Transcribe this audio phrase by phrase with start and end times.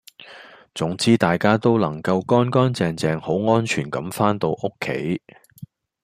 [0.73, 5.21] 總之大家都能夠乾乾淨淨好安全咁番到屋企